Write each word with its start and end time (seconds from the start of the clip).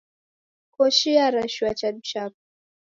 Koshi 0.73 1.09
yarashua 1.17 1.71
chadu 1.79 1.99
chapo. 2.09 2.39